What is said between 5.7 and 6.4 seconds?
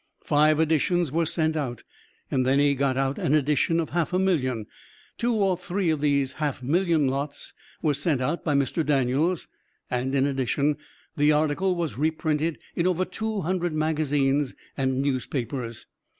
of these